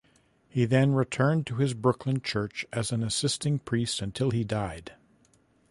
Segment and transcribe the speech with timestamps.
[0.49, 4.93] He then returned to his Brooklyn church as an assisting priest until he died.